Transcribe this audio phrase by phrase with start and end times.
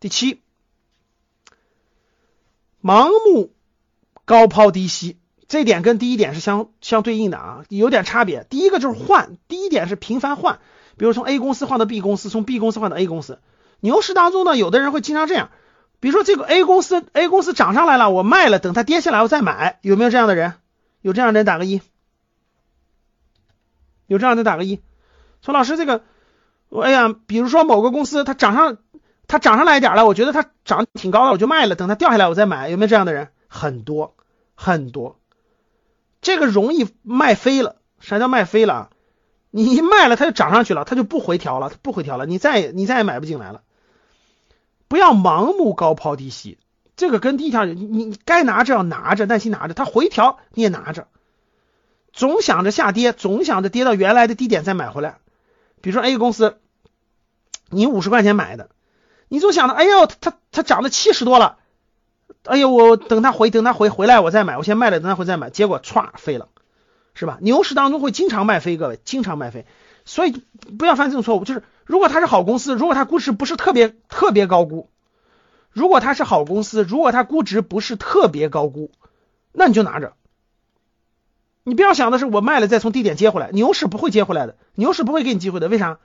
[0.00, 0.40] 第七，
[2.82, 3.52] 盲目
[4.24, 8.46] 高抛低吸，这点跟第一点是相相对应的啊，有点差别。
[8.48, 10.60] 第一个就是换，第一点是频繁换，
[10.96, 13.40] 比如从 A 公司换到 B 公司，从 B 公司换到 A 公司。
[13.80, 15.50] 牛市当中呢，有的人会经常这样，
[15.98, 20.54] 比如说这个 A 公司 A 公司涨上来了，我卖了，等它跌下来我再买，有没有这样的人？
[21.00, 21.80] 有这样的人打个一，
[24.06, 24.80] 有这样的打个一。
[25.42, 26.02] 说老师这个，
[26.70, 28.78] 哎呀，比如说某个公司它涨上，
[29.28, 33.28] 它涨上来一点了，我觉得它涨挺高的，我就卖了，等它掉下来我再买，有没有这样的人？
[33.46, 34.16] 很多
[34.56, 35.20] 很多，
[36.20, 37.76] 这个容易卖飞了。
[38.00, 38.90] 啥叫卖飞了？
[39.50, 43.62] 你一卖了，它就涨上去了，它就不回调了，它不回调了，你再你再也买不进来了。
[44.88, 46.58] 不要盲目高抛低吸，
[46.96, 51.08] 这个跟第一条，你你该拿着要拿着，耐心拿着，它回调你也拿着，
[52.12, 55.18] 总想着下跌，总想着跌到原来的低点再买回来。
[55.80, 56.58] 比如说 A 公司，
[57.68, 58.70] 你五十块钱买的，
[59.28, 61.58] 你总想着，哎呦，它它涨到七十多了，
[62.44, 66.48] 哎呦，我等它回等它回回来我再买，我先卖了等它回再买，结果歘飞了，
[67.14, 67.38] 是吧？
[67.40, 69.66] 牛市当中会经常卖飞，各位经常卖飞，
[70.04, 70.42] 所以
[70.78, 71.62] 不要犯这种错误，就是。
[71.84, 74.90] 如果它是好公司，如果它估值不是特别特别高估，
[75.70, 78.90] 如果它是好公司，如果它估值不是特别高估，
[79.52, 80.12] 那你就拿着。
[81.64, 85.68] 你不要想的是我卖了再从低点接回来，牛市不会接回来的，牛市不会给你机会的。
[85.68, 85.98] 为啥？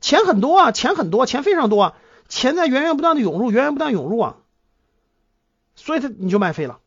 [0.00, 1.94] 钱很多啊，钱很多，钱非常多啊，
[2.30, 4.36] 钱在源源不断的涌入，源源不断涌入啊，
[5.74, 6.80] 所以它你就卖飞了，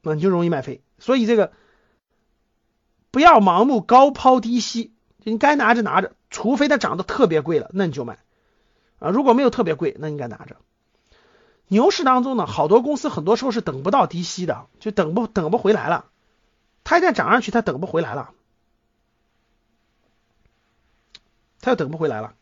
[0.00, 0.82] 那你就容易卖飞。
[0.98, 1.52] 所以这个
[3.10, 6.14] 不要盲目高抛低吸，你该拿着拿着。
[6.30, 8.18] 除非它涨得特别贵了，那你就买
[8.98, 9.10] 啊。
[9.10, 10.56] 如果没有特别贵，那应该拿着。
[11.68, 16.10] 牛市当中呢，好多公司很多时候是等不到低吸的，就等不等不回来了。
[16.82, 18.32] 它一旦涨上去，它等不回来了，
[21.60, 22.34] 它又等不回来了。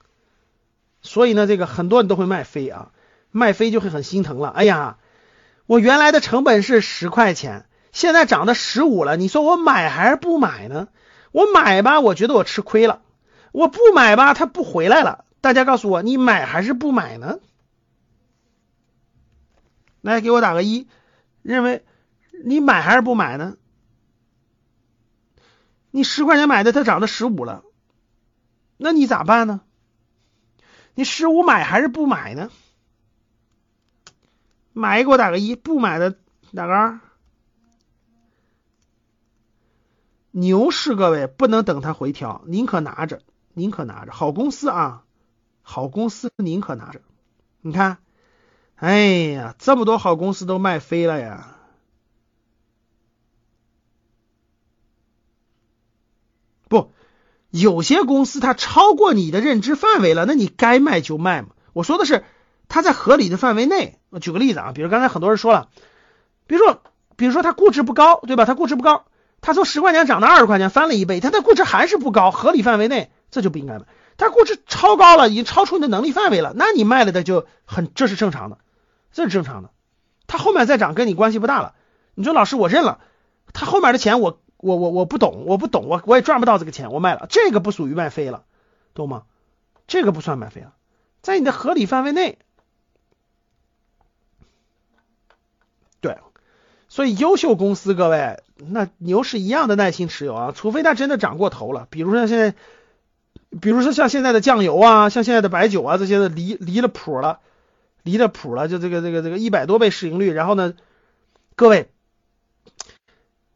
[1.02, 2.92] 所以呢，这个很多人都会卖飞啊，
[3.30, 4.48] 卖飞就会很心疼了。
[4.48, 4.98] 哎呀，
[5.66, 10.88] 我原来的成本是十块钱，现在涨到十五了，你说我买还是不买呢？
[11.32, 13.02] 我买吧，我觉得我吃亏了。
[13.52, 15.24] 我不买吧，它不回来了。
[15.40, 17.40] 大家告诉我，你买还是不买呢？
[20.00, 20.88] 来，给我打个一，
[21.42, 21.84] 认为
[22.44, 23.56] 你买还是不买呢？
[25.90, 27.64] 你十块钱买的，它涨到十五了，
[28.76, 29.62] 那你咋办呢？
[30.94, 32.50] 你十五买还是不买呢？
[34.72, 36.16] 买给我打个一，不买的
[36.54, 37.00] 打个二。
[40.30, 43.22] 牛市各位不能等它回调，宁可拿着。
[43.54, 45.04] 宁可拿着好公司啊，
[45.60, 47.02] 好公司宁可拿着。
[47.60, 47.98] 你看，
[48.76, 51.58] 哎呀，这么多好公司都卖飞了呀。
[56.68, 56.90] 不，
[57.52, 61.50] 有些公司它超过你的认知范围了，那你该卖就卖嘛。
[61.72, 62.24] 我说的是
[62.66, 64.00] 它在合理的范围内。
[64.10, 65.68] 我举个例子啊，比如刚才很多人说了，
[66.46, 66.82] 比如说，
[67.16, 68.46] 比如说它估值不高，对吧？
[68.46, 69.04] 它估值不高，
[69.40, 73.12] 它从十块钱涨到二十块钱，翻了一倍，它的估值还是不高，合理范围内。
[73.30, 73.86] 这就不应该买，
[74.18, 78.58] 它估值超高了，已经超出你的能力范围了，那你卖了的就很，这是正常的，
[79.12, 79.70] 这是正常的。
[80.26, 81.74] 它后面再涨跟你关系不大了。
[82.14, 82.98] 你说老师我认了，
[83.54, 88.44] 它后面的钱我我我我不懂，我不懂，我我也赚不到这个钱，我卖了，这个不属于卖飞了，
[88.94, 89.24] 懂吗？
[89.86, 90.72] 这个不算卖飞了，
[91.20, 92.38] 在你的合理范围内。
[96.00, 96.16] 对，
[96.88, 102.54] 所以优秀公司各位，那牛市一样的耐心持有啊，除非它真的涨过头了，比如说像现在。
[103.60, 107.40] 比如说像现在的酱油啊，像现在的白酒啊，这些的离离了谱了，
[108.02, 110.72] 离了谱了，就这个这个这个一百多倍市盈率，然后呢，
[111.54, 111.90] 各位，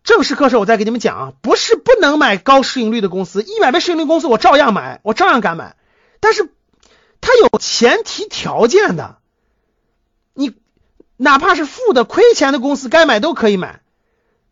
[0.06, 5.74] 正式课时候我再给你们讲啊，不是不能买高市盈率的公司，一百倍市盈率公司我照样买，我照样敢买，
[6.20, 6.48] 但是
[7.20, 9.18] 它有前提条件的，
[10.32, 10.54] 你
[11.16, 13.80] 哪怕是负的亏钱的公司，该买都可以买，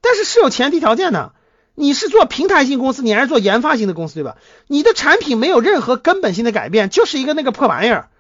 [0.01, 1.33] 但是是有前提条件的。
[1.77, 4.37] 你是做平台型公司，你还是做研发型的公司，对吧？
[4.69, 8.11] 你的产品没有任何根本性的改变，就是一个那个破玩意儿。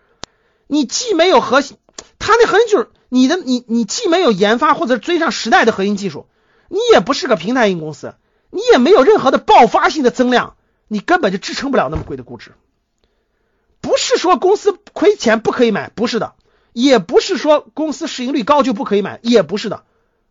[0.66, 1.76] 你既没有核心，
[2.18, 6.26] 它的核心就是你的，你你既没有研发或者追上时代的核心技术，
[6.74, 8.16] 你也不是个平台型公司，
[8.50, 10.56] 你也没有任何的爆发性的增量，
[10.88, 12.50] 你根本就支撑不了那么贵的估值。
[13.80, 16.34] 不是说公司亏钱不可以买，不是的；
[16.72, 19.84] 也不是说公司市盈率高就不可以买，也不是的。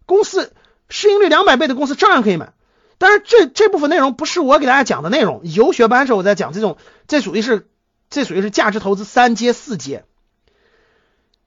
[0.06, 0.52] 公司
[0.90, 2.52] 市盈率两百倍的公司照样可以买。
[2.98, 6.76] 但是这这部分内容不是我给大家讲的内容，游学班时候我在讲这种，
[7.08, 7.70] 这属于是
[8.10, 10.04] 这属于是价值投资三阶四阶。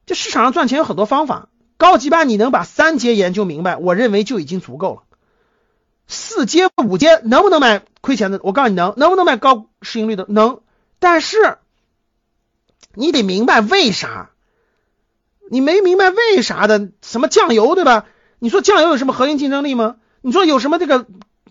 [0.06, 5.02] 这市场上赚钱有很多方法，高级班你能把三阶研究明白，我认为就已经足够了。
[6.06, 8.40] 四阶五阶能不能买亏钱的？
[8.42, 10.24] 我告诉你能，能不能买高市盈率的？
[10.28, 10.60] 能。
[10.98, 11.58] 但是
[12.94, 14.30] 你得明白为啥。
[15.50, 16.90] 你没明白为啥的？
[17.02, 18.06] 什么酱油对吧？
[18.38, 19.96] 你说酱油有什么核心竞争力吗？
[20.20, 21.06] 你说有什么这个？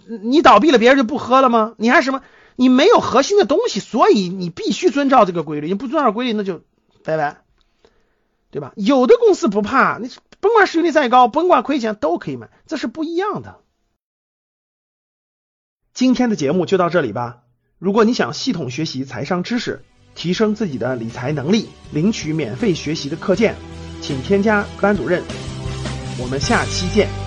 [0.05, 1.75] 你倒闭了，别人就不喝了吗？
[1.77, 2.21] 你还什么？
[2.57, 5.67] 你没有核心的东西，所以你必须遵照这个规律。
[5.67, 6.61] 你不遵照规律，那就
[7.03, 7.41] 拜拜，
[8.55, 8.71] 对吧？
[8.77, 10.09] 有的公司不怕，你
[10.39, 13.57] 甭管市盈率再高，甭管亏钱都可以买，这是不一样的。
[15.93, 17.39] 今天的节目就到这里吧。
[17.79, 23.55] 如果你想系统学习财商知识，提升自己的理财能力，领取免费学习的课件。
[24.01, 25.21] 请添加班主任，
[26.17, 27.24] 我们下期见。